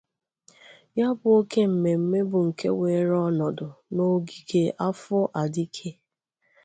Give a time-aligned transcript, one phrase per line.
[0.97, 5.89] Ya bụ oke mmemme bụ nke weere ọnọdụ n'ogige Afor Adike